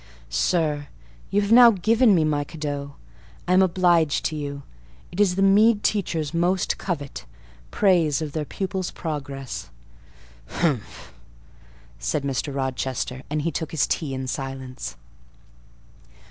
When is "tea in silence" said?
13.85-14.95